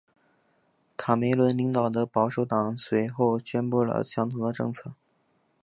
[0.97, 4.95] 卡梅伦领导的保守党随后宣布了相同的政策。